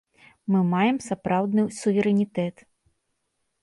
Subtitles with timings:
[0.53, 2.55] Мы маем сапраўдны суверэнітэт.